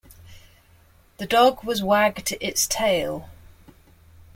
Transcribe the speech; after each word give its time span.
The 1.17 1.27
dog 1.27 1.63
was 1.63 1.83
wagged 1.83 2.35
its 2.41 2.65
tail. 2.65 3.29